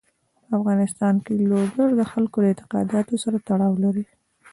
په 0.45 0.51
افغانستان 0.59 1.15
کې 1.25 1.33
لوگر 1.49 1.89
د 1.99 2.01
خلکو 2.11 2.37
د 2.41 2.45
اعتقاداتو 2.49 3.15
سره 3.23 3.37
تړاو 3.47 3.73
لري. 3.83 4.05